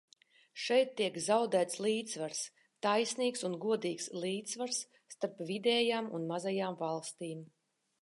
[0.61, 2.41] Šeit tiek zaudēts līdzsvars,
[2.87, 4.83] taisnīgs un godīgs līdzsvars,
[5.17, 7.51] starp vidējām un mazajām valstīm.